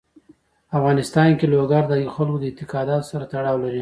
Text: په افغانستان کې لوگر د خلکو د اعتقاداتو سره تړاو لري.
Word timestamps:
په 0.67 0.73
افغانستان 0.79 1.29
کې 1.39 1.45
لوگر 1.55 1.83
د 1.87 1.93
خلکو 2.15 2.37
د 2.41 2.43
اعتقاداتو 2.49 3.09
سره 3.11 3.23
تړاو 3.33 3.57
لري. 3.61 3.69